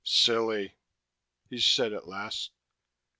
[0.03, 0.79] "Silly,"
[1.47, 2.49] he said at last.